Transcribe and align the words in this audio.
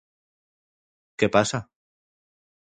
_Que 1.17 1.27
pasa? 1.35 1.59